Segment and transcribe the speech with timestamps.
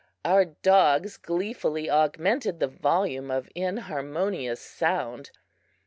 [0.25, 5.29] Our dogs gleefully augmented the volume of inharmonious sound.